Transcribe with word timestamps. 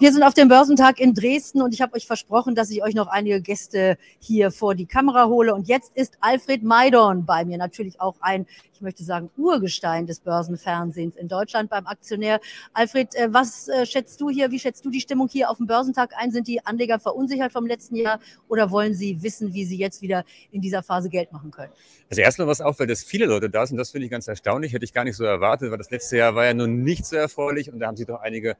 Wir 0.00 0.12
sind 0.12 0.24
auf 0.24 0.34
dem 0.34 0.48
Börsentag 0.48 0.98
in 0.98 1.14
Dresden 1.14 1.62
und 1.62 1.72
ich 1.72 1.80
habe 1.80 1.94
euch 1.94 2.04
versprochen, 2.04 2.56
dass 2.56 2.68
ich 2.68 2.82
euch 2.82 2.96
noch 2.96 3.06
einige 3.06 3.40
Gäste 3.40 3.96
hier 4.18 4.50
vor 4.50 4.74
die 4.74 4.86
Kamera 4.86 5.28
hole. 5.28 5.54
Und 5.54 5.68
jetzt 5.68 5.96
ist 5.96 6.18
Alfred 6.20 6.64
Maidorn 6.64 7.24
bei 7.24 7.44
mir, 7.44 7.58
natürlich 7.58 8.00
auch 8.00 8.16
ein, 8.20 8.44
ich 8.74 8.80
möchte 8.80 9.04
sagen, 9.04 9.30
Urgestein 9.36 10.08
des 10.08 10.18
Börsenfernsehens 10.18 11.14
in 11.14 11.28
Deutschland 11.28 11.70
beim 11.70 11.86
Aktionär. 11.86 12.40
Alfred, 12.72 13.14
äh, 13.14 13.32
was 13.32 13.68
äh, 13.68 13.86
schätzt 13.86 14.20
du 14.20 14.30
hier, 14.30 14.50
wie 14.50 14.58
schätzt 14.58 14.84
du 14.84 14.90
die 14.90 15.00
Stimmung 15.00 15.28
hier 15.28 15.48
auf 15.48 15.58
dem 15.58 15.68
Börsentag 15.68 16.10
ein? 16.16 16.32
Sind 16.32 16.48
die 16.48 16.66
Anleger 16.66 16.98
verunsichert 16.98 17.52
vom 17.52 17.64
letzten 17.64 17.94
Jahr 17.94 18.18
oder 18.48 18.72
wollen 18.72 18.94
sie 18.94 19.22
wissen, 19.22 19.54
wie 19.54 19.64
sie 19.64 19.78
jetzt 19.78 20.02
wieder 20.02 20.24
in 20.50 20.60
dieser 20.60 20.82
Phase 20.82 21.08
Geld 21.08 21.30
machen 21.30 21.52
können? 21.52 21.72
Also 22.10 22.20
erstmal 22.20 22.48
was 22.48 22.60
auffällt, 22.60 22.90
dass 22.90 23.04
viele 23.04 23.26
Leute 23.26 23.48
da 23.48 23.64
sind, 23.64 23.76
das 23.76 23.92
finde 23.92 24.06
ich 24.06 24.10
ganz 24.10 24.26
erstaunlich, 24.26 24.72
hätte 24.72 24.84
ich 24.84 24.92
gar 24.92 25.04
nicht 25.04 25.16
so 25.16 25.24
erwartet, 25.24 25.70
weil 25.70 25.78
das 25.78 25.92
letzte 25.92 26.16
Jahr 26.16 26.34
war 26.34 26.46
ja 26.46 26.52
nun 26.52 26.82
nicht 26.82 27.06
so 27.06 27.14
erfreulich 27.14 27.72
und 27.72 27.78
da 27.78 27.86
haben 27.86 27.96
sich 27.96 28.06
doch 28.06 28.20
einige 28.20 28.56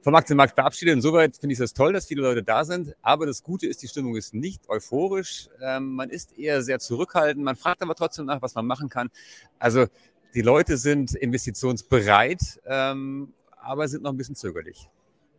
vom 0.00 0.14
Aktienmarkt 0.14 0.54
verabschiedet. 0.54 0.94
Insoweit 0.94 1.36
finde 1.36 1.54
ich 1.54 1.60
es 1.60 1.74
toll, 1.74 1.92
dass 1.92 2.06
viele 2.06 2.22
Leute 2.22 2.42
da 2.42 2.64
sind. 2.64 2.94
Aber 3.02 3.26
das 3.26 3.42
Gute 3.42 3.66
ist, 3.66 3.82
die 3.82 3.88
Stimmung 3.88 4.16
ist 4.16 4.34
nicht 4.34 4.68
euphorisch. 4.68 5.48
Ähm, 5.60 5.94
man 5.94 6.10
ist 6.10 6.38
eher 6.38 6.62
sehr 6.62 6.78
zurückhaltend. 6.78 7.44
Man 7.44 7.56
fragt 7.56 7.82
aber 7.82 7.94
trotzdem 7.94 8.26
nach, 8.26 8.42
was 8.42 8.54
man 8.54 8.66
machen 8.66 8.88
kann. 8.88 9.10
Also 9.58 9.86
die 10.34 10.42
Leute 10.42 10.76
sind 10.76 11.14
investitionsbereit, 11.14 12.60
ähm, 12.66 13.32
aber 13.60 13.88
sind 13.88 14.02
noch 14.02 14.12
ein 14.12 14.16
bisschen 14.16 14.36
zögerlich. 14.36 14.88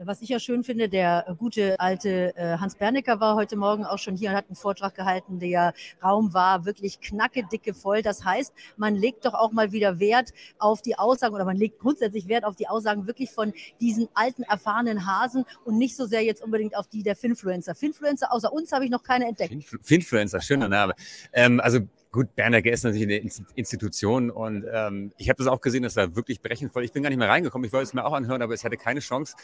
Was 0.02 0.22
ich 0.22 0.30
ja 0.30 0.40
schön 0.40 0.64
finde, 0.64 0.88
der 0.88 1.36
gute 1.38 1.78
alte 1.78 2.34
äh, 2.38 2.58
Hans 2.58 2.76
Bernecker 2.76 3.20
war 3.20 3.36
heute 3.36 3.58
Morgen 3.58 3.84
auch 3.84 3.98
schon 3.98 4.16
hier 4.16 4.30
und 4.30 4.36
hat 4.38 4.46
einen 4.48 4.56
Vortrag 4.56 4.96
gehalten. 4.96 5.40
Der 5.40 5.74
Raum 6.02 6.34
war 6.34 6.64
wirklich 6.64 7.02
knacke 7.02 7.44
dicke 7.52 7.74
voll. 7.74 8.02
Das 8.02 8.24
heißt, 8.24 8.54
man 8.78 8.96
legt 8.96 9.26
doch 9.26 9.34
auch 9.34 9.52
mal 9.52 9.74
wieder 9.74 10.00
Wert 10.00 10.32
auf 10.58 10.82
die 10.82 10.98
Aussagen 10.98 11.36
oder 11.36 11.44
man 11.44 11.58
legt 11.58 11.80
grundsätzlich 11.80 12.30
Wert 12.30 12.46
auf 12.46 12.56
die 12.56 12.70
Aussagen 12.70 13.08
wirklich 13.08 13.30
von 13.30 13.52
diesen 13.82 14.08
alten, 14.14 14.44
erfahrenen 14.44 15.06
Hasen 15.06 15.44
und 15.66 15.78
nicht 15.78 15.98
so 15.98 16.06
sehr 16.06 16.24
jetzt 16.24 16.42
unbedingt 16.42 16.78
auf 16.78 16.88
die 16.88 17.04
der 17.04 17.18
Finfluencer. 17.18 17.76
Finfluencer 17.76 18.32
außer 18.32 18.54
uns 18.54 18.72
habe 18.72 18.86
ich 18.86 18.92
noch 18.92 19.04
keine 19.04 19.28
entdeckt. 19.28 19.54
Finfluencer, 19.82 20.40
schöner 20.40 20.70
Name. 20.70 20.96
Ähm, 21.34 21.60
also 21.60 21.82
Gut, 22.12 22.34
Bernecker 22.34 22.72
ist 22.72 22.84
natürlich 22.84 23.04
eine 23.04 23.32
Institution 23.54 24.32
und 24.32 24.66
ähm, 24.74 25.14
ich 25.18 25.30
habe 25.30 25.38
das 25.38 25.46
auch 25.46 25.62
gesehen, 25.62 25.84
dass 25.84 25.96
er 25.96 26.16
wirklich 26.16 26.42
brechend 26.42 26.74
voll. 26.74 26.84
Ich 26.84 26.92
bin 26.92 27.04
gar 27.04 27.10
nicht 27.10 27.20
mehr 27.20 27.30
reingekommen, 27.30 27.68
ich 27.68 27.72
wollte 27.72 27.84
es 27.84 27.94
mir 27.94 28.04
auch 28.04 28.14
anhören, 28.14 28.42
aber 28.42 28.56
ich 28.56 28.66
hatte 28.66 28.78
keine 28.78 29.00
Chance. 29.00 29.36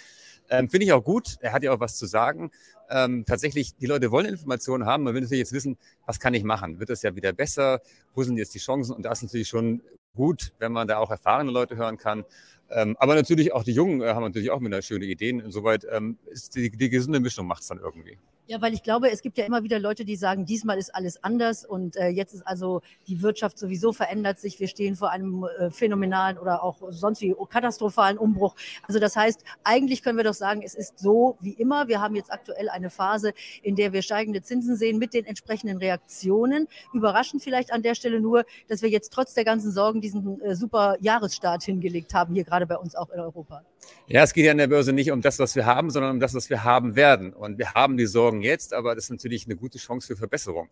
Ähm, 0.49 0.67
Finde 0.67 0.85
ich 0.85 0.93
auch 0.93 1.03
gut. 1.03 1.37
Er 1.41 1.53
hat 1.53 1.61
ja 1.61 1.71
auch 1.71 1.79
was 1.79 1.95
zu 1.95 2.07
sagen. 2.07 2.49
Ähm, 2.89 3.23
tatsächlich, 3.27 3.75
die 3.75 3.85
Leute 3.85 4.09
wollen 4.09 4.25
Informationen 4.25 4.87
haben. 4.87 5.03
Man 5.03 5.13
will 5.13 5.21
natürlich 5.21 5.41
jetzt 5.41 5.53
wissen, 5.53 5.77
was 6.07 6.19
kann 6.19 6.33
ich 6.33 6.43
machen? 6.43 6.79
Wird 6.79 6.89
es 6.89 7.03
ja 7.03 7.15
wieder 7.15 7.33
besser? 7.33 7.81
Wo 8.15 8.23
sind 8.23 8.37
jetzt 8.37 8.55
die 8.55 8.59
Chancen? 8.59 8.95
Und 8.95 9.03
da 9.03 9.11
ist 9.11 9.21
natürlich 9.21 9.47
schon 9.47 9.83
gut, 10.15 10.53
wenn 10.57 10.71
man 10.71 10.87
da 10.87 10.97
auch 10.97 11.11
erfahrene 11.11 11.51
Leute 11.51 11.75
hören 11.75 11.97
kann. 11.97 12.25
Ähm, 12.71 12.97
aber 12.99 13.13
natürlich 13.13 13.53
auch 13.53 13.63
die 13.63 13.73
Jungen 13.73 14.01
äh, 14.01 14.07
haben 14.07 14.23
natürlich 14.23 14.49
auch 14.49 14.59
wieder 14.61 14.81
schöne 14.81 15.05
Ideen. 15.05 15.39
Insoweit 15.39 15.85
ähm, 15.91 16.17
ist 16.31 16.55
die, 16.55 16.71
die 16.71 16.89
gesunde 16.89 17.19
Mischung 17.19 17.45
macht 17.45 17.61
es 17.61 17.67
dann 17.67 17.77
irgendwie. 17.77 18.17
Ja, 18.47 18.61
weil 18.61 18.75
ich 18.75 18.83
glaube, 18.83 19.09
es 19.09 19.23
gibt 19.23 19.39
ja 19.39 19.45
immer 19.45 19.63
wieder 19.63 19.79
Leute, 19.79 20.05
die 20.05 20.15
sagen, 20.15 20.45
diesmal 20.45 20.77
ist 20.77 20.93
alles 20.93 21.23
anders 21.23 21.65
und 21.65 21.95
äh, 21.95 22.09
jetzt 22.09 22.35
ist 22.35 22.45
also 22.45 22.81
die 23.07 23.23
Wirtschaft 23.23 23.57
sowieso 23.57 23.91
verändert 23.91 24.39
sich. 24.39 24.59
Wir 24.59 24.67
stehen 24.67 24.95
vor 24.95 25.09
einem 25.09 25.47
äh, 25.57 25.71
phänomenalen 25.71 26.37
oder 26.37 26.61
auch 26.61 26.77
sonst 26.89 27.21
wie 27.21 27.33
katastrophalen 27.49 28.19
Umbruch. 28.19 28.55
Also 28.83 28.99
das 28.99 29.15
heißt, 29.15 29.43
eigentlich 29.63 30.03
können 30.03 30.17
wir 30.17 30.23
doch 30.23 30.35
sagen, 30.35 30.61
es 30.63 30.75
ist 30.75 30.99
so 30.99 31.37
wie 31.41 31.53
immer. 31.53 31.87
Wir 31.87 32.01
haben 32.01 32.15
jetzt 32.15 32.31
aktuell 32.31 32.69
eine 32.69 32.91
Phase, 32.91 33.33
in 33.63 33.75
der 33.75 33.93
wir 33.93 34.03
steigende 34.03 34.43
Zinsen 34.43 34.75
sehen 34.75 34.99
mit 34.99 35.15
den 35.15 35.25
entsprechenden 35.25 35.79
Reaktionen. 35.79 36.67
Überraschend 36.93 37.41
vielleicht 37.41 37.73
an 37.73 37.81
der 37.81 37.95
Stelle 37.95 38.19
nur, 38.19 38.45
dass 38.67 38.83
wir 38.83 38.89
jetzt 38.89 39.11
trotz 39.11 39.33
der 39.33 39.45
ganzen 39.45 39.71
Sorgen 39.71 40.01
diesen 40.01 40.39
äh, 40.41 40.55
super 40.55 40.97
Jahresstart 40.99 41.63
hingelegt 41.63 42.13
haben, 42.13 42.35
hier 42.35 42.43
gerade 42.43 42.67
bei 42.67 42.77
uns 42.77 42.95
auch 42.95 43.09
in 43.09 43.19
Europa. 43.19 43.63
Ja, 44.07 44.23
es 44.23 44.33
geht 44.33 44.45
ja 44.45 44.51
an 44.51 44.57
der 44.57 44.67
Börse 44.67 44.93
nicht 44.93 45.11
um 45.11 45.21
das, 45.21 45.39
was 45.39 45.55
wir 45.55 45.65
haben, 45.65 45.89
sondern 45.89 46.11
um 46.11 46.19
das, 46.19 46.33
was 46.35 46.49
wir 46.49 46.63
haben 46.63 46.95
werden. 46.95 47.33
Und 47.33 47.57
wir 47.57 47.73
haben 47.73 47.97
die 47.97 48.05
Sorgen 48.05 48.34
jetzt, 48.41 48.73
aber 48.73 48.95
das 48.95 49.05
ist 49.05 49.09
natürlich 49.11 49.45
eine 49.45 49.55
gute 49.55 49.77
Chance 49.77 50.07
für 50.07 50.17
Verbesserung. 50.17 50.69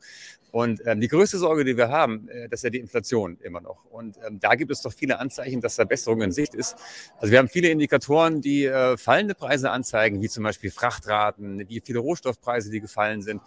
Und 0.52 0.82
ähm, 0.86 1.02
die 1.02 1.08
größte 1.08 1.38
Sorge, 1.38 1.64
die 1.64 1.78
wir 1.78 1.90
haben, 1.90 2.28
äh, 2.30 2.50
das 2.50 2.60
ist 2.60 2.64
ja 2.64 2.70
die 2.70 2.80
Inflation 2.80 3.38
immer 3.42 3.62
noch. 3.62 3.86
Und 3.86 4.18
ähm, 4.28 4.40
da 4.40 4.56
gibt 4.56 4.72
es 4.72 4.82
doch 4.82 4.94
viele 4.94 5.20
Anzeichen, 5.20 5.62
dass 5.62 5.76
Verbesserung 5.76 6.22
in 6.22 6.32
Sicht 6.32 6.54
ist. 6.54 6.76
Also 7.18 7.32
wir 7.32 7.40
haben 7.40 7.50
viele 7.50 7.70
Indikatoren, 7.70 8.42
die 8.42 8.66
äh, 8.66 8.98
fallende 8.98 9.36
Preise 9.36 9.72
anzeigen, 9.72 10.22
wie 10.22 10.30
zum 10.30 10.44
Beispiel 10.44 10.72
Frachtraten, 10.72 11.68
wie 11.68 11.82
viele 11.82 12.00
Rohstoffpreise, 12.00 12.70
die 12.70 12.80
gefallen 12.80 13.22
sind. 13.22 13.42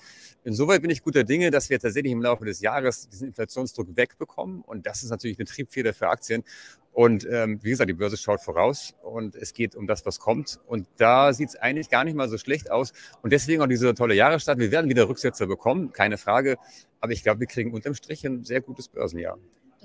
Insoweit 0.44 0.81
bin 0.81 0.91
ich 0.91 1.03
guter 1.03 1.25
Dinge, 1.25 1.50
dass 1.50 1.71
wir 1.71 1.81
tatsächlich 1.81 2.12
im 2.12 2.22
Laufe 2.22 2.44
des 2.44 2.60
Jahres 2.60 3.09
diesen 3.09 3.28
Inflationsdruck 3.28 3.97
wegbekommen. 3.97 4.60
Und 4.60 4.87
das 4.87 5.03
ist 5.03 5.10
natürlich 5.10 5.38
eine 5.38 5.47
Triebfeder 5.47 5.93
für 5.93 6.09
Aktien. 6.09 6.44
Und 6.96 7.28
ähm, 7.30 7.58
wie 7.62 7.68
gesagt, 7.68 7.90
die 7.90 7.94
Börse 7.94 8.16
schaut 8.16 8.40
voraus 8.40 8.94
und 9.02 9.36
es 9.36 9.52
geht 9.52 9.76
um 9.76 9.86
das, 9.86 10.06
was 10.06 10.18
kommt. 10.18 10.60
Und 10.66 10.88
da 10.96 11.34
sieht 11.34 11.50
es 11.50 11.56
eigentlich 11.56 11.90
gar 11.90 12.04
nicht 12.04 12.16
mal 12.16 12.26
so 12.30 12.38
schlecht 12.38 12.70
aus. 12.70 12.94
Und 13.20 13.34
deswegen 13.34 13.60
auch 13.60 13.66
dieser 13.66 13.94
tolle 13.94 14.14
Jahresstart. 14.14 14.58
Wir 14.58 14.70
werden 14.70 14.88
wieder 14.88 15.06
Rücksetzer 15.06 15.46
bekommen, 15.46 15.92
keine 15.92 16.16
Frage. 16.16 16.56
Aber 17.00 17.12
ich 17.12 17.22
glaube, 17.22 17.40
wir 17.40 17.48
kriegen 17.48 17.74
unterm 17.74 17.92
Strich 17.92 18.24
ein 18.24 18.44
sehr 18.44 18.62
gutes 18.62 18.88
Börsenjahr. 18.88 19.36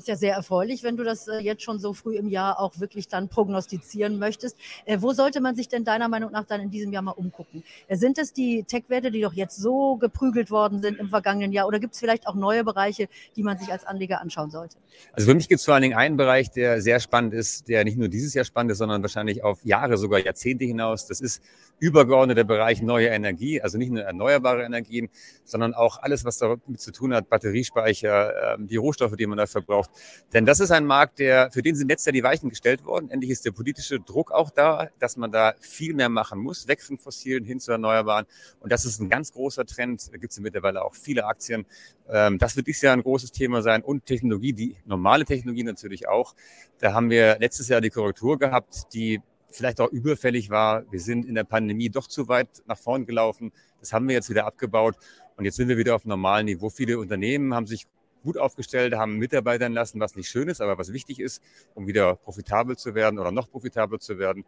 Ist 0.02 0.08
ja 0.08 0.16
sehr 0.16 0.34
erfreulich, 0.34 0.82
wenn 0.82 0.98
du 0.98 1.04
das 1.04 1.28
äh, 1.28 1.38
jetzt 1.42 1.62
schon 1.62 1.78
so 1.78 1.94
früh 1.94 2.16
im 2.16 2.28
Jahr 2.28 2.60
auch 2.60 2.80
wirklich 2.80 3.08
dann 3.08 3.30
prognostizieren 3.30 4.18
möchtest. 4.18 4.58
Äh, 4.86 4.98
wo 5.00 5.14
sollte 5.14 5.42
man 5.42 5.56
sich 5.56 5.70
denn 5.70 5.84
deiner 5.84 6.10
Meinung 6.10 6.32
nach 6.32 6.44
dann 6.44 6.60
in 6.60 6.72
diesem 6.72 6.92
Jahr 6.92 7.04
mal 7.04 7.12
umgucken? 7.12 7.64
Äh, 7.88 7.98
sind 7.98 8.18
es 8.18 8.34
die 8.34 8.64
Tech-Werte, 8.64 9.12
die 9.12 9.22
doch 9.22 9.34
jetzt 9.34 9.58
so 9.58 9.98
geprügelt 9.98 10.50
worden 10.50 10.82
sind 10.82 10.98
im 10.98 11.10
vergangenen 11.10 11.52
Jahr? 11.52 11.68
Oder 11.68 11.80
gibt 11.80 11.94
es 11.94 12.00
vielleicht 12.00 12.26
auch 12.26 12.34
neue 12.34 12.64
Bereiche, 12.64 13.10
die 13.36 13.44
man 13.44 13.60
sich 13.60 13.72
als 13.72 13.86
Anleger 13.86 14.22
anschauen 14.22 14.50
sollte? 14.50 14.78
Also 15.14 15.30
für 15.30 15.36
mich 15.36 15.48
gibt 15.48 15.60
es 15.60 15.66
vor 15.66 15.76
allen 15.76 15.84
Dingen 15.84 15.96
einen 15.96 16.18
Bereich, 16.18 16.50
der 16.50 16.82
sehr 16.82 17.00
spannend 17.00 17.36
ist, 17.36 17.68
der 17.68 17.84
nicht 17.84 18.00
nur 18.00 18.08
dieses 18.08 18.34
Jahr 18.34 18.44
spannend 18.44 18.72
ist, 18.72 18.80
sondern 18.80 19.04
wahrscheinlich 19.04 19.44
auf 19.44 19.64
Jahre, 19.64 19.98
sogar 19.98 20.20
Jahrzehnte 20.20 20.66
hinaus. 20.66 21.06
Das 21.06 21.22
ist 21.22 21.44
übergeordneter 21.78 22.44
Bereich 22.44 22.82
neue 22.82 23.08
Energie, 23.08 23.62
also 23.62 23.78
nicht 23.78 23.92
nur 23.92 24.04
erneuerbare 24.04 24.64
Energien, 24.64 25.10
sondern 25.44 25.74
auch 25.74 26.02
alles, 26.02 26.26
was 26.26 26.38
damit 26.38 26.80
zu 26.80 26.92
tun 26.92 27.14
hat, 27.14 27.30
Batteriespeicher, 27.30 28.56
ähm, 28.56 28.68
die 28.68 28.78
Rohstoffe, 28.78 29.16
die 29.16 29.26
man 29.26 29.38
da 29.38 29.48
verbraucht. 29.48 29.91
Denn 30.34 30.46
das 30.46 30.60
ist 30.60 30.72
ein 30.72 30.86
Markt, 30.86 31.20
der, 31.20 31.52
für 31.52 31.62
den 31.62 31.76
sind 31.76 31.90
letztes 31.90 32.06
Jahr 32.08 32.14
die 32.14 32.24
Weichen 32.24 32.50
gestellt 32.50 32.86
worden. 32.86 33.10
Endlich 33.10 33.32
ist 33.32 33.46
der 33.46 33.52
politische 33.52 34.00
Druck 34.00 34.32
auch 34.32 34.50
da, 34.50 34.90
dass 35.00 35.18
man 35.18 35.32
da 35.32 35.54
viel 35.60 35.94
mehr 35.94 36.10
machen 36.10 36.40
muss, 36.40 36.68
weg 36.68 36.82
von 36.82 36.98
fossilen 36.98 37.44
hin 37.44 37.60
zu 37.60 37.72
erneuerbaren. 37.72 38.26
Und 38.60 38.72
das 38.72 38.86
ist 38.86 39.00
ein 39.00 39.10
ganz 39.10 39.34
großer 39.34 39.66
Trend. 39.66 40.14
Da 40.14 40.18
gibt 40.18 40.32
es 40.32 40.40
mittlerweile 40.40 40.84
auch 40.84 40.96
viele 40.96 41.26
Aktien. 41.26 41.66
Ähm, 42.10 42.38
das 42.38 42.56
wird 42.56 42.68
dieses 42.68 42.82
Jahr 42.82 42.94
ein 42.94 43.04
großes 43.04 43.32
Thema 43.32 43.62
sein 43.62 43.82
und 43.82 44.06
Technologie, 44.06 44.54
die 44.54 44.78
normale 44.86 45.26
Technologie 45.26 45.64
natürlich 45.64 46.08
auch. 46.08 46.36
Da 46.80 46.94
haben 46.94 47.10
wir 47.10 47.38
letztes 47.40 47.68
Jahr 47.68 47.82
die 47.82 47.90
Korrektur 47.90 48.40
gehabt, 48.40 48.94
die 48.94 49.22
vielleicht 49.50 49.82
auch 49.82 49.90
überfällig 49.90 50.50
war. 50.50 50.90
Wir 50.92 51.00
sind 51.00 51.26
in 51.26 51.36
der 51.36 51.44
Pandemie 51.44 51.90
doch 51.90 52.08
zu 52.08 52.28
weit 52.28 52.48
nach 52.66 52.78
vorn 52.78 53.06
gelaufen. 53.06 53.52
Das 53.80 53.94
haben 53.94 54.08
wir 54.08 54.16
jetzt 54.16 54.30
wieder 54.30 54.46
abgebaut 54.46 54.96
und 55.38 55.46
jetzt 55.46 55.58
sind 55.58 55.68
wir 55.68 55.78
wieder 55.78 55.96
auf 55.96 56.06
normalen 56.06 56.46
Niveau. 56.46 56.70
Viele 56.70 57.00
Unternehmen 57.00 57.54
haben 57.54 57.68
sich 57.68 57.88
gut 58.22 58.38
aufgestellt, 58.38 58.96
haben 58.96 59.18
Mitarbeitern 59.18 59.74
lassen, 59.74 60.00
was 60.00 60.16
nicht 60.16 60.30
schön 60.30 60.48
ist, 60.48 60.62
aber 60.62 60.78
was 60.78 60.94
wichtig 60.94 61.20
ist, 61.20 61.42
um 61.74 61.88
wieder 61.88 62.16
profitabel 62.16 62.78
zu 62.78 62.96
werden 62.96 63.20
oder 63.20 63.32
noch 63.32 63.50
profitabel 63.50 64.00
zu 64.00 64.18
werden. 64.18 64.46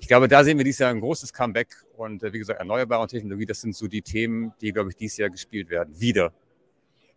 Ich 0.00 0.08
glaube, 0.08 0.28
da 0.28 0.44
sehen 0.44 0.56
wir 0.56 0.64
dieses 0.64 0.78
Jahr 0.78 0.90
ein 0.90 1.00
großes 1.00 1.32
Comeback 1.32 1.84
und 1.96 2.22
äh, 2.22 2.32
wie 2.32 2.38
gesagt, 2.38 2.58
erneuerbare 2.58 3.06
Technologie, 3.06 3.46
das 3.46 3.60
sind 3.60 3.76
so 3.76 3.86
die 3.86 4.02
Themen, 4.02 4.54
die, 4.60 4.72
glaube 4.72 4.90
ich, 4.90 4.96
dieses 4.96 5.18
Jahr 5.18 5.28
gespielt 5.28 5.68
werden. 5.68 6.00
Wieder. 6.00 6.32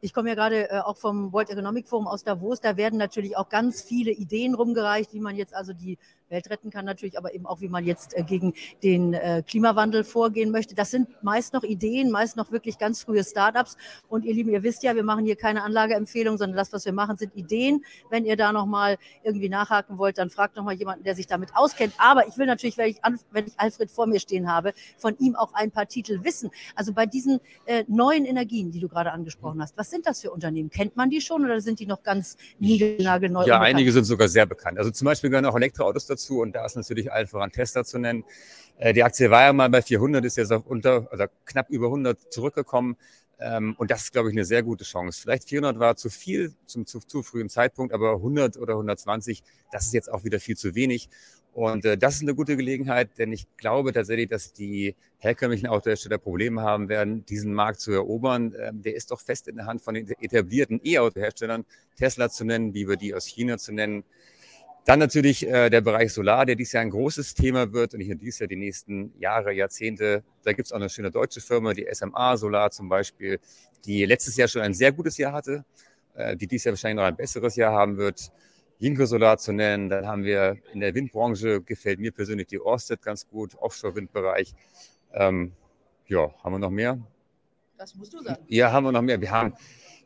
Ich 0.01 0.13
komme 0.13 0.27
ja 0.27 0.35
gerade 0.35 0.69
äh, 0.69 0.79
auch 0.79 0.97
vom 0.97 1.31
World 1.31 1.49
Economic 1.49 1.87
Forum 1.87 2.07
aus 2.07 2.25
Davos. 2.25 2.59
Da 2.59 2.75
werden 2.75 2.99
natürlich 2.99 3.37
auch 3.37 3.47
ganz 3.47 3.81
viele 3.81 4.11
Ideen 4.11 4.53
rumgereicht, 4.53 5.13
wie 5.13 5.21
man 5.21 5.37
jetzt 5.37 5.55
also 5.55 5.71
die 5.71 5.97
Welt 6.33 6.49
retten 6.49 6.69
kann 6.69 6.83
natürlich, 6.83 7.17
aber 7.17 7.33
eben 7.33 7.45
auch, 7.45 7.61
wie 7.61 7.69
man 7.69 7.85
jetzt 7.85 8.17
äh, 8.17 8.23
gegen 8.23 8.53
den 8.83 9.13
äh, 9.13 9.43
Klimawandel 9.47 10.03
vorgehen 10.03 10.51
möchte. 10.51 10.75
Das 10.75 10.91
sind 10.91 11.07
meist 11.23 11.53
noch 11.53 11.63
Ideen, 11.63 12.11
meist 12.11 12.35
noch 12.35 12.51
wirklich 12.51 12.77
ganz 12.77 13.03
frühe 13.03 13.23
Startups. 13.23 13.77
Und 14.09 14.25
ihr 14.25 14.33
Lieben, 14.33 14.51
ihr 14.51 14.63
wisst 14.63 14.83
ja, 14.83 14.95
wir 14.95 15.03
machen 15.03 15.23
hier 15.23 15.37
keine 15.37 15.63
Anlageempfehlung, 15.63 16.37
sondern 16.37 16.57
das, 16.57 16.73
was 16.73 16.85
wir 16.85 16.93
machen, 16.93 17.15
sind 17.15 17.35
Ideen. 17.35 17.85
Wenn 18.09 18.25
ihr 18.25 18.35
da 18.35 18.51
nochmal 18.51 18.97
irgendwie 19.23 19.47
nachhaken 19.47 19.97
wollt, 19.97 20.17
dann 20.17 20.29
fragt 20.29 20.57
nochmal 20.57 20.75
jemanden, 20.75 21.03
der 21.03 21.15
sich 21.15 21.27
damit 21.27 21.55
auskennt. 21.55 21.93
Aber 21.97 22.27
ich 22.27 22.37
will 22.37 22.47
natürlich, 22.47 22.77
wenn 22.77 22.89
ich, 22.89 22.97
wenn 23.31 23.47
ich 23.47 23.53
Alfred 23.57 23.89
vor 23.89 24.07
mir 24.07 24.19
stehen 24.19 24.51
habe, 24.51 24.73
von 24.97 25.17
ihm 25.19 25.35
auch 25.35 25.53
ein 25.53 25.71
paar 25.71 25.87
Titel 25.87 26.23
wissen. 26.23 26.49
Also 26.75 26.93
bei 26.93 27.05
diesen 27.05 27.39
äh, 27.65 27.83
neuen 27.87 28.25
Energien, 28.25 28.71
die 28.71 28.79
du 28.79 28.89
gerade 28.89 29.11
angesprochen 29.11 29.61
hast, 29.61 29.77
was 29.77 29.89
sind 29.89 30.07
das 30.07 30.21
für 30.21 30.31
Unternehmen? 30.31 30.69
Kennt 30.69 30.97
man 30.97 31.09
die 31.09 31.21
schon 31.21 31.45
oder 31.45 31.61
sind 31.61 31.79
die 31.79 31.85
noch 31.85 32.01
ganz 32.03 32.37
niegelnagelneu? 32.59 33.45
Ja, 33.45 33.59
einige 33.59 33.91
sind 33.91 34.05
sogar 34.05 34.27
sehr 34.27 34.45
bekannt. 34.45 34.79
Also 34.79 34.91
zum 34.91 35.05
Beispiel 35.05 35.29
gehören 35.29 35.45
auch 35.45 35.55
Elektroautos 35.55 36.07
dazu 36.07 36.22
dazu 36.23 36.41
und 36.41 36.53
da 36.53 36.65
ist 36.65 36.75
natürlich 36.75 37.11
allen 37.11 37.27
voran 37.27 37.51
Tesla 37.51 37.83
zu 37.83 37.99
nennen. 37.99 38.23
Äh, 38.77 38.93
die 38.93 39.03
Aktie 39.03 39.29
war 39.29 39.43
ja 39.43 39.53
mal 39.53 39.69
bei 39.69 39.81
400, 39.81 40.23
ist 40.25 40.37
jetzt 40.37 40.51
auf 40.51 40.65
unter, 40.65 41.07
also 41.11 41.25
knapp 41.45 41.69
über 41.69 41.87
100 41.87 42.33
zurückgekommen. 42.33 42.97
Ähm, 43.39 43.75
und 43.77 43.91
das 43.91 44.03
ist, 44.03 44.13
glaube 44.13 44.29
ich, 44.29 44.35
eine 44.35 44.45
sehr 44.45 44.63
gute 44.63 44.83
Chance. 44.83 45.21
Vielleicht 45.21 45.49
400 45.49 45.79
war 45.79 45.95
zu 45.95 46.09
viel 46.09 46.53
zum 46.65 46.85
zu, 46.85 46.99
zu 46.99 47.23
frühen 47.23 47.49
Zeitpunkt, 47.49 47.93
aber 47.93 48.13
100 48.13 48.57
oder 48.57 48.73
120, 48.73 49.43
das 49.71 49.85
ist 49.85 49.93
jetzt 49.93 50.11
auch 50.11 50.23
wieder 50.23 50.39
viel 50.39 50.55
zu 50.55 50.75
wenig. 50.75 51.09
Und 51.53 51.85
äh, 51.85 51.97
das 51.97 52.15
ist 52.15 52.21
eine 52.21 52.33
gute 52.33 52.57
Gelegenheit, 52.57 53.09
denn 53.19 53.31
ich 53.31 53.45
glaube 53.57 53.93
tatsächlich, 53.93 54.27
dass 54.27 54.53
die 54.53 54.95
herkömmlichen 55.19 55.67
Autohersteller 55.67 56.17
Probleme 56.17 56.61
haben 56.61 56.89
werden, 56.89 57.25
diesen 57.25 57.53
Markt 57.53 57.79
zu 57.79 57.91
erobern. 57.91 58.55
Ähm, 58.59 58.81
der 58.81 58.95
ist 58.95 59.11
doch 59.11 59.19
fest 59.19 59.47
in 59.47 59.57
der 59.57 59.65
Hand 59.65 59.81
von 59.81 59.93
den 59.93 60.09
etablierten 60.19 60.81
E-Auto-Herstellern, 60.83 61.65
Tesla 61.97 62.29
zu 62.29 62.43
nennen, 62.43 62.73
wie 62.73 62.87
wir 62.87 62.95
die 62.95 63.13
aus 63.13 63.27
China 63.27 63.57
zu 63.59 63.71
nennen, 63.71 64.03
Dann 64.85 64.99
natürlich 64.99 65.47
äh, 65.47 65.69
der 65.69 65.79
Bereich 65.79 66.11
Solar, 66.11 66.45
der 66.45 66.55
dieses 66.55 66.73
Jahr 66.73 66.81
ein 66.81 66.89
großes 66.89 67.35
Thema 67.35 67.71
wird 67.71 67.93
und 67.93 67.99
nicht 67.99 68.09
nur 68.09 68.17
dieses 68.17 68.39
Jahr, 68.39 68.47
die 68.47 68.57
nächsten 68.57 69.13
Jahre, 69.17 69.53
Jahrzehnte. 69.53 70.23
Da 70.43 70.51
gibt 70.51 70.65
es 70.65 70.71
auch 70.73 70.77
eine 70.77 70.89
schöne 70.89 71.09
deutsche 71.09 71.39
Firma, 71.39 71.73
die 71.73 71.87
SMA 71.91 72.35
Solar 72.35 72.69
zum 72.71 72.89
Beispiel, 72.89 73.39
die 73.85 74.05
letztes 74.05 74.35
Jahr 74.35 74.49
schon 74.49 74.61
ein 74.61 74.73
sehr 74.73 74.91
gutes 74.91 75.17
Jahr 75.17 75.31
hatte, 75.31 75.63
äh, 76.15 76.35
die 76.35 76.47
dieses 76.47 76.65
Jahr 76.65 76.73
wahrscheinlich 76.73 76.97
noch 76.97 77.07
ein 77.07 77.15
besseres 77.15 77.55
Jahr 77.55 77.71
haben 77.71 77.97
wird. 77.97 78.29
Jinko 78.79 79.05
Solar 79.05 79.37
zu 79.37 79.53
nennen. 79.53 79.87
Dann 79.87 80.05
haben 80.05 80.25
wir 80.25 80.57
in 80.73 80.81
der 80.81 80.93
Windbranche, 80.93 81.61
gefällt 81.61 81.99
mir 81.99 82.11
persönlich 82.11 82.47
die 82.47 82.59
Orsted 82.59 83.01
ganz 83.01 83.25
gut, 83.25 83.55
Offshore-Windbereich. 83.55 84.53
Ähm, 85.13 85.53
ja, 86.07 86.29
haben 86.43 86.55
wir 86.55 86.59
noch 86.59 86.69
mehr? 86.69 86.99
Das 87.77 87.95
musst 87.95 88.13
du 88.13 88.21
sagen. 88.21 88.43
Ja, 88.47 88.73
haben 88.73 88.83
wir 88.83 88.91
noch 88.91 89.01
mehr. 89.01 89.21
Wir 89.21 89.31
haben 89.31 89.53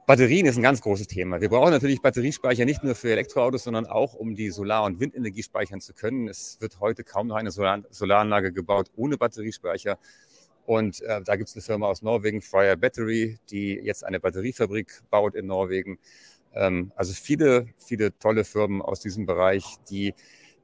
Batterien 0.07 0.45
ist 0.45 0.55
ein 0.55 0.63
ganz 0.63 0.79
großes 0.79 1.07
Thema. 1.07 1.41
Wir 1.41 1.49
brauchen 1.49 1.71
natürlich 1.71 2.01
Batteriespeicher 2.01 2.63
nicht 2.63 2.81
nur 2.81 2.95
für 2.95 3.11
Elektroautos, 3.11 3.65
sondern 3.65 3.85
auch, 3.85 4.13
um 4.13 4.35
die 4.35 4.51
Solar- 4.51 4.85
und 4.85 5.01
Windenergie 5.01 5.43
speichern 5.43 5.81
zu 5.81 5.93
können. 5.93 6.29
Es 6.29 6.61
wird 6.61 6.79
heute 6.79 7.03
kaum 7.03 7.27
noch 7.27 7.35
eine 7.35 7.51
Solar 7.51 7.83
Solaranlage 7.89 8.53
gebaut 8.53 8.89
ohne 8.95 9.17
Batteriespeicher. 9.17 9.99
Und 10.65 11.01
äh, 11.01 11.21
da 11.21 11.35
gibt 11.35 11.49
es 11.49 11.55
eine 11.57 11.61
Firma 11.61 11.87
aus 11.87 12.03
Norwegen, 12.03 12.41
Fryer 12.41 12.77
Battery, 12.77 13.37
die 13.51 13.73
jetzt 13.73 14.05
eine 14.05 14.21
Batteriefabrik 14.21 15.01
baut 15.09 15.35
in 15.35 15.47
Norwegen. 15.47 15.99
Ähm, 16.53 16.93
also 16.95 17.11
viele, 17.11 17.67
viele 17.77 18.17
tolle 18.17 18.45
Firmen 18.45 18.81
aus 18.81 19.01
diesem 19.01 19.25
Bereich, 19.25 19.75
die 19.89 20.13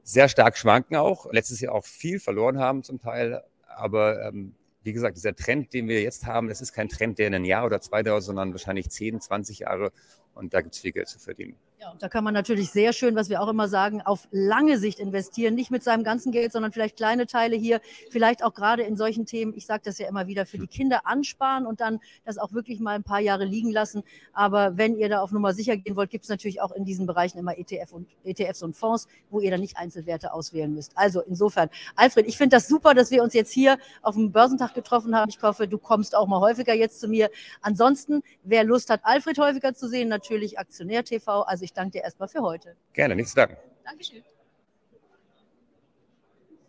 sehr 0.02 0.30
stark 0.30 0.56
schwanken 0.56 0.96
auch, 0.96 1.30
letztes 1.30 1.60
Jahr 1.60 1.74
auch 1.74 1.84
viel 1.84 2.18
verloren 2.18 2.58
haben 2.58 2.82
zum 2.82 2.98
Teil, 2.98 3.42
aber 3.66 4.26
ähm, 4.26 4.54
wie 4.84 4.92
gesagt, 4.92 5.16
dieser 5.16 5.34
Trend, 5.34 5.72
den 5.72 5.88
wir 5.88 6.02
jetzt 6.02 6.26
haben, 6.26 6.48
das 6.48 6.60
ist 6.60 6.72
kein 6.72 6.88
Trend, 6.88 7.18
der 7.18 7.28
in 7.28 7.34
ein 7.34 7.44
Jahr 7.44 7.64
oder 7.64 7.80
zwei 7.80 8.02
dauert, 8.02 8.22
sondern 8.22 8.52
wahrscheinlich 8.52 8.90
10, 8.90 9.20
20 9.20 9.60
Jahre 9.60 9.92
und 10.34 10.54
da 10.54 10.60
gibt 10.60 10.74
es 10.74 10.80
viel 10.80 10.92
Geld 10.92 11.08
zu 11.08 11.18
verdienen. 11.18 11.56
Ja, 11.84 11.90
und 11.90 12.02
da 12.02 12.08
kann 12.08 12.24
man 12.24 12.32
natürlich 12.32 12.70
sehr 12.70 12.94
schön, 12.94 13.14
was 13.14 13.28
wir 13.28 13.42
auch 13.42 13.48
immer 13.48 13.68
sagen, 13.68 14.00
auf 14.00 14.26
lange 14.30 14.78
Sicht 14.78 14.98
investieren, 14.98 15.54
nicht 15.54 15.70
mit 15.70 15.82
seinem 15.82 16.02
ganzen 16.02 16.32
Geld, 16.32 16.50
sondern 16.50 16.72
vielleicht 16.72 16.96
kleine 16.96 17.26
Teile 17.26 17.56
hier, 17.56 17.82
vielleicht 18.10 18.42
auch 18.42 18.54
gerade 18.54 18.84
in 18.84 18.96
solchen 18.96 19.26
Themen, 19.26 19.52
ich 19.54 19.66
sage 19.66 19.82
das 19.84 19.98
ja 19.98 20.08
immer 20.08 20.26
wieder, 20.26 20.46
für 20.46 20.56
die 20.56 20.66
Kinder 20.66 21.02
ansparen 21.04 21.66
und 21.66 21.82
dann 21.82 22.00
das 22.24 22.38
auch 22.38 22.54
wirklich 22.54 22.80
mal 22.80 22.94
ein 22.94 23.02
paar 23.02 23.20
Jahre 23.20 23.44
liegen 23.44 23.70
lassen. 23.70 24.02
Aber 24.32 24.78
wenn 24.78 24.96
ihr 24.96 25.10
da 25.10 25.20
auf 25.20 25.30
Nummer 25.30 25.52
sicher 25.52 25.76
gehen 25.76 25.94
wollt, 25.94 26.08
gibt 26.08 26.24
es 26.24 26.30
natürlich 26.30 26.62
auch 26.62 26.72
in 26.72 26.86
diesen 26.86 27.04
Bereichen 27.04 27.36
immer 27.36 27.58
ETF 27.58 27.92
und, 27.92 28.08
ETFs 28.24 28.62
und 28.62 28.74
Fonds, 28.74 29.06
wo 29.28 29.40
ihr 29.40 29.50
dann 29.50 29.60
nicht 29.60 29.76
Einzelwerte 29.76 30.32
auswählen 30.32 30.72
müsst. 30.72 30.96
Also 30.96 31.20
insofern, 31.20 31.68
Alfred, 31.96 32.26
ich 32.26 32.38
finde 32.38 32.56
das 32.56 32.66
super, 32.66 32.94
dass 32.94 33.10
wir 33.10 33.22
uns 33.22 33.34
jetzt 33.34 33.52
hier 33.52 33.76
auf 34.00 34.14
dem 34.14 34.32
Börsentag 34.32 34.72
getroffen 34.72 35.14
haben. 35.14 35.28
Ich 35.28 35.42
hoffe, 35.42 35.68
du 35.68 35.76
kommst 35.76 36.16
auch 36.16 36.28
mal 36.28 36.40
häufiger 36.40 36.72
jetzt 36.72 36.98
zu 36.98 37.08
mir. 37.08 37.28
Ansonsten, 37.60 38.22
wer 38.42 38.64
Lust 38.64 38.88
hat, 38.88 39.00
Alfred 39.02 39.36
häufiger 39.36 39.74
zu 39.74 39.86
sehen, 39.86 40.08
natürlich 40.08 40.58
Aktionär 40.58 41.04
TV. 41.04 41.42
Also 41.42 41.62
ich 41.74 41.76
danke 41.76 41.98
dir 41.98 42.04
erstmal 42.04 42.28
für 42.28 42.40
heute. 42.40 42.76
Gerne, 42.92 43.16
nichts 43.16 43.32
zu 43.32 43.36
danken. 43.36 43.56
Dankeschön. 43.84 44.22